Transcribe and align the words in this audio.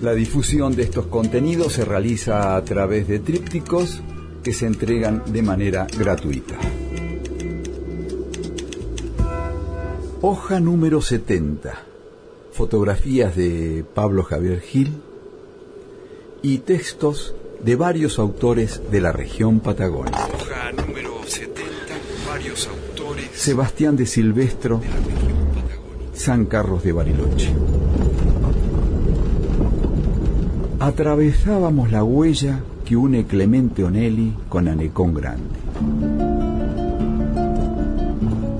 La 0.00 0.14
difusión 0.14 0.76
de 0.76 0.84
estos 0.84 1.06
contenidos 1.06 1.72
se 1.72 1.84
realiza 1.84 2.54
a 2.54 2.64
través 2.64 3.08
de 3.08 3.18
trípticos 3.18 4.00
que 4.44 4.52
se 4.52 4.66
entregan 4.66 5.24
de 5.26 5.42
manera 5.42 5.88
gratuita. 5.98 6.56
Hoja 10.20 10.60
número 10.60 11.02
70 11.02 11.84
fotografías 12.52 13.34
de 13.34 13.84
Pablo 13.94 14.22
Javier 14.22 14.60
Gil 14.60 15.00
y 16.42 16.58
textos 16.58 17.34
de 17.64 17.74
varios 17.74 18.20
autores 18.20 18.80
de 18.92 19.00
la 19.00 19.10
región 19.10 19.58
patagónica. 19.58 20.26
Hoja 20.26 20.72
número 20.72 21.24
70, 21.24 21.62
varios 22.28 22.68
autores. 22.68 23.30
Sebastián 23.32 23.96
de 23.96 24.06
Silvestro, 24.06 24.80
San 26.14 26.46
Carlos 26.46 26.84
de 26.84 26.92
Bariloche. 26.92 27.52
Atravesábamos 30.80 31.90
la 31.90 32.04
huella 32.04 32.60
que 32.84 32.96
une 32.96 33.26
Clemente 33.26 33.84
Onelli 33.84 34.34
con 34.48 34.68
Anecón 34.68 35.12
Grande. 35.14 35.58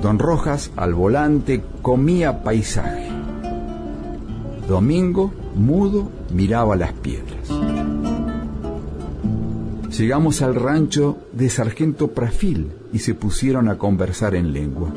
Don 0.00 0.18
Rojas 0.18 0.70
al 0.76 0.94
volante 0.94 1.62
comía 1.82 2.42
paisaje 2.42 3.08
Domingo, 4.68 5.30
mudo, 5.56 6.08
miraba 6.32 6.74
las 6.74 6.92
piedras. 6.92 7.50
Llegamos 9.98 10.40
al 10.40 10.54
rancho 10.54 11.18
de 11.32 11.50
Sargento 11.50 12.08
Prafil 12.08 12.72
y 12.92 13.00
se 13.00 13.14
pusieron 13.14 13.68
a 13.68 13.76
conversar 13.76 14.34
en 14.34 14.52
lengua. 14.52 14.88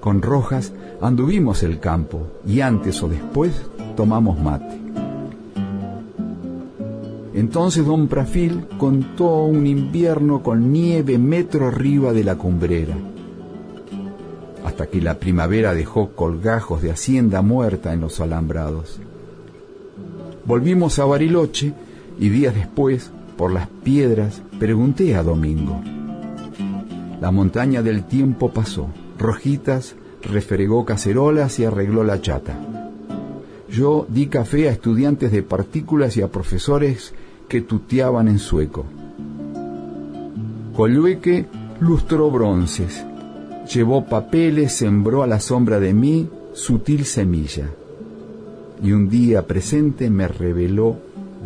Con 0.00 0.22
Rojas 0.22 0.72
anduvimos 1.02 1.62
el 1.62 1.78
campo 1.78 2.26
y 2.46 2.62
antes 2.62 3.02
o 3.02 3.08
después 3.08 3.52
tomamos 4.00 4.40
mate. 4.40 4.80
Entonces 7.34 7.84
don 7.84 8.08
Prafil 8.08 8.64
contó 8.78 9.44
un 9.44 9.66
invierno 9.66 10.42
con 10.42 10.72
nieve 10.72 11.18
metro 11.18 11.66
arriba 11.66 12.14
de 12.14 12.24
la 12.24 12.36
cumbrera 12.36 12.96
hasta 14.64 14.86
que 14.86 15.02
la 15.02 15.18
primavera 15.18 15.74
dejó 15.74 16.12
colgajos 16.12 16.80
de 16.80 16.90
hacienda 16.92 17.42
muerta 17.42 17.92
en 17.92 18.00
los 18.00 18.20
alambrados. 18.20 18.98
Volvimos 20.46 20.98
a 20.98 21.04
Bariloche 21.04 21.74
y 22.18 22.30
días 22.30 22.54
después, 22.54 23.10
por 23.36 23.52
las 23.52 23.68
piedras, 23.84 24.40
pregunté 24.58 25.14
a 25.14 25.22
Domingo. 25.22 25.78
La 27.20 27.30
montaña 27.30 27.82
del 27.82 28.04
tiempo 28.04 28.50
pasó. 28.50 28.86
Rojitas 29.18 29.94
refregó 30.22 30.86
cacerolas 30.86 31.58
y 31.58 31.66
arregló 31.66 32.02
la 32.02 32.22
chata. 32.22 32.69
Yo 33.70 34.06
di 34.08 34.26
café 34.26 34.68
a 34.68 34.72
estudiantes 34.72 35.30
de 35.32 35.42
partículas 35.42 36.16
y 36.16 36.22
a 36.22 36.28
profesores 36.28 37.14
que 37.48 37.60
tuteaban 37.60 38.28
en 38.28 38.38
sueco. 38.38 38.84
Colueque 40.74 41.46
lustró 41.80 42.30
bronces 42.30 43.04
llevó 43.72 44.04
papeles, 44.04 44.72
sembró 44.72 45.22
a 45.22 45.26
la 45.26 45.40
sombra 45.40 45.78
de 45.80 45.94
mí 45.94 46.28
sutil 46.52 47.04
semilla. 47.04 47.70
Y 48.82 48.92
un 48.92 49.08
día 49.08 49.46
presente 49.46 50.10
me 50.10 50.26
reveló 50.26 50.96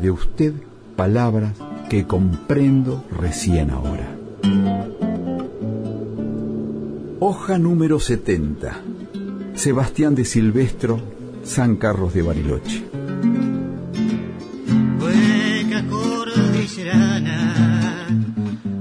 de 0.01 0.11
usted 0.11 0.53
palabras 0.97 1.55
que 1.89 2.06
comprendo 2.06 3.05
recién 3.21 3.71
ahora. 3.71 4.09
Hoja 7.21 7.59
número 7.59 8.01
70. 8.01 8.81
Sebastián 9.55 10.15
de 10.15 10.25
Silvestro, 10.25 11.01
San 11.44 11.77
Carlos 11.77 12.12
de 12.15 12.22
Bariloche. 12.22 12.82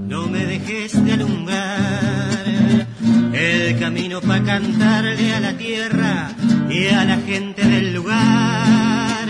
no 0.07 0.27
me 0.27 0.45
dejes 0.45 1.03
de 1.03 1.11
alumbrar. 1.13 2.87
El 3.33 3.79
camino 3.79 4.21
para 4.21 4.43
cantarle 4.43 5.33
a 5.33 5.39
la 5.39 5.57
tierra 5.57 6.31
y 6.69 6.87
a 6.87 7.03
la 7.03 7.17
gente 7.17 7.63
del 7.67 7.93
lugar, 7.93 9.27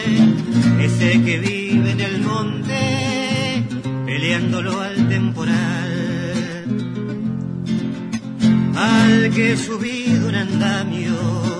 ese 0.80 1.22
que 1.24 1.40
vive 1.40 1.92
en 1.92 2.02
el 2.02 2.22
monte 2.22 3.66
peleándolo 4.06 4.82
al 4.82 5.10
temporal, 5.10 6.66
al 8.76 9.32
que 9.34 9.58
subido 9.58 10.30
un 10.30 10.36
andamio 10.36 11.53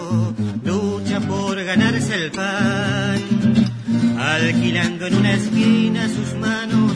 ganarse 1.76 2.16
el 2.26 2.32
pan, 2.32 3.20
alquilando 4.20 5.08
en 5.08 5.16
una 5.16 5.34
esquina 5.34 6.08
sus 6.08 6.36
manos 6.36 6.94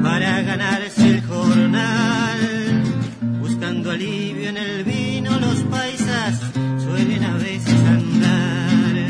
para 0.00 0.42
ganarse 0.42 1.08
el 1.08 1.22
jornal. 1.22 2.62
Alivio 3.90 4.48
en 4.48 4.56
el 4.56 4.84
vino, 4.84 5.38
los 5.38 5.64
paisas 5.64 6.40
suelen 6.82 7.24
a 7.24 7.34
veces 7.34 7.74
andar. 7.84 9.08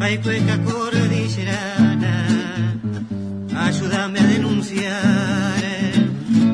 Hay 0.00 0.18
cueca 0.18 0.58
cordillerana, 0.62 2.26
ayúdame 3.56 4.20
a 4.20 4.26
denunciar. 4.26 5.62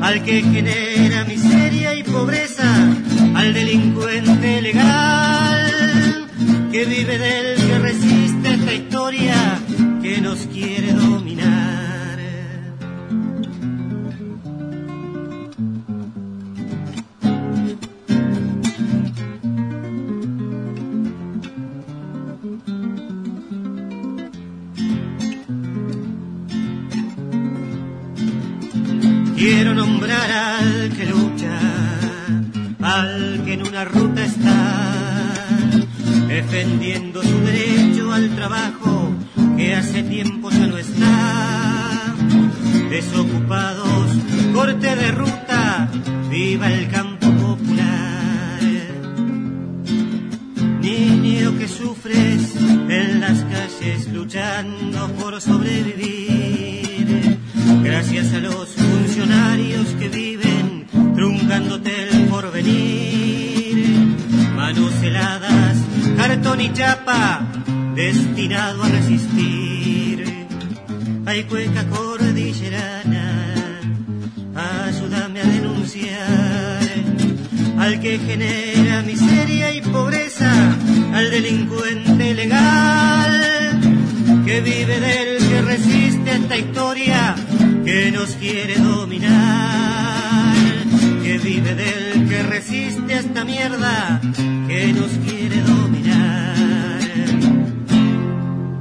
Al 0.01 0.23
que 0.23 0.43
genera 0.43 1.25
miseria 1.25 1.95
y 1.95 2.03
pobreza, 2.03 2.73
al 3.35 3.53
delincuente 3.53 4.63
legal 4.63 5.08
que 6.79 6.85
vive 6.85 7.19
del 7.19 7.57
que 7.57 7.79
resiste 7.81 8.55
esta 8.55 8.73
historia 8.73 9.35
que 10.01 10.21
nos 10.21 10.47
quiere 10.47 10.93
dominar. 10.93 12.19
Quiero 29.35 29.75
nombrar 29.75 30.31
al 30.31 30.91
que 30.97 31.07
lucha, 31.07 31.28
defendiendo 36.59 37.23
su 37.23 37.39
derecho 37.43 38.13
al 38.13 38.35
trabajo 38.35 39.13
que 39.57 39.77
hace 39.77 40.03
tiempo 40.03 40.51
ya 40.51 40.67
no 40.67 40.77
está. 40.77 42.17
Desocupados, 42.91 44.11
corte 44.53 44.97
de 44.97 45.13
ruta, 45.13 45.89
viva 46.29 46.69
el 46.69 46.89
campo 46.89 47.31
popular. 47.31 48.61
Niño 50.81 51.57
que 51.59 51.69
sufres 51.69 52.57
en 52.57 53.21
las 53.21 53.39
calles 53.45 54.13
luchando 54.13 55.13
por 55.13 55.41
sobrevivir, 55.41 57.39
gracias 57.85 58.35
a 58.35 58.41
los 58.41 58.71
funcionarios 58.71 59.87
que 60.01 60.09
viven 60.09 60.89
truncándote 61.15 62.09
el 62.09 62.25
porvenir. 62.25 63.09
Manos 64.57 64.93
heladas, 65.05 65.48
cartón 66.39 66.73
chapa, 66.73 67.41
destinado 67.95 68.85
a 68.85 68.89
resistir. 68.89 70.47
Hay 71.27 71.45
cueca 71.45 71.85
cordillerana, 71.89 73.55
ayúdame 74.55 75.41
a 75.41 75.45
denunciar 75.45 76.79
al 77.79 78.01
que 78.01 78.19
genera 78.19 79.03
miseria 79.03 79.73
y 79.73 79.81
pobreza, 79.81 80.53
al 81.13 81.31
delincuente 81.31 82.35
legal 82.35 83.81
que 84.45 84.61
vive 84.61 85.01
del 85.01 85.49
que 85.49 85.63
resiste 85.63 86.31
esta 86.31 86.57
historia 86.57 87.35
que 87.85 88.13
nos 88.13 88.31
quiere 88.37 88.77
dominar, 88.77 90.55
que 91.23 91.39
vive 91.39 91.75
del 91.75 92.18
que 92.29 92.43
resiste 92.43 93.15
a 93.15 93.21
esta 93.21 93.45
mierda, 93.45 94.21
que 94.69 94.93
nos 94.93 95.11
quiere 95.27 95.63
dominar. 95.63 96.57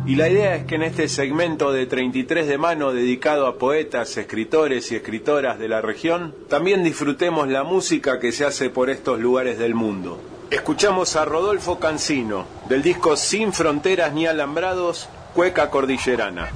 Y 0.06 0.16
la 0.16 0.30
idea 0.30 0.56
es 0.56 0.66
que 0.66 0.76
en 0.76 0.84
este 0.84 1.08
segmento 1.08 1.72
de 1.72 1.86
33 1.86 2.48
de 2.48 2.58
mano 2.58 2.94
dedicado 2.94 3.48
a 3.48 3.58
poetas, 3.58 4.16
escritores 4.18 4.92
y 4.92 4.96
escritoras 4.96 5.60
de 5.60 5.68
la 5.68 5.82
región, 5.82 6.34
también 6.50 6.84
disfrutemos 6.84 7.48
la 7.48 7.64
música 7.64 8.20
que 8.20 8.32
se 8.32 8.46
hace 8.46 8.70
por 8.70 8.90
estos 8.90 9.20
lugares 9.20 9.58
del 9.60 9.76
mundo. 9.76 10.22
Escuchamos 10.50 11.16
a 11.16 11.26
Rodolfo 11.26 11.78
Cancino, 11.80 12.46
del 12.70 12.84
disco 12.84 13.18
Sin 13.18 13.54
Fronteras 13.54 14.14
ni 14.14 14.28
Alambrados, 14.28 15.10
Cueca 15.34 15.70
Cordillerana. 15.70 16.52